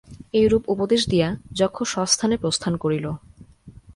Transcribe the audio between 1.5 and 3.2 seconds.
যক্ষ স্বস্থানে প্রস্থান করিল।